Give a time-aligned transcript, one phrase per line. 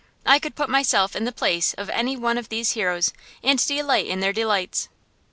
[0.25, 3.13] I could put myself in the place of any one of these heroes,
[3.43, 4.89] and delight in their delights.